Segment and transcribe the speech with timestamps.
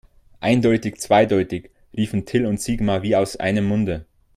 [0.39, 4.05] Eindeutig zweideutig, riefen Till und Sigmar wie aus einem Munde.